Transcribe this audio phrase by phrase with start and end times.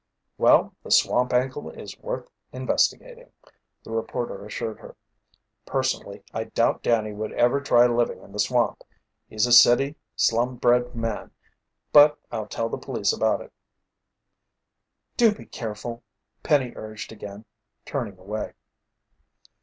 [0.39, 3.31] "Well, the swamp angle is worth investigating,"
[3.83, 4.95] the reporter assured her.
[5.63, 8.81] "Personally, I doubt Danny would ever try living in the swamp
[9.27, 11.29] he's a city, slum bred man
[11.93, 13.53] but I'll tell the police about it."
[15.17, 16.01] "Do be careful,"
[16.41, 17.45] Penny urged again,
[17.85, 18.53] turning away.